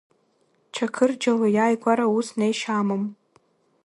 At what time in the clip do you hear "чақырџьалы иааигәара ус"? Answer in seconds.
0.73-2.27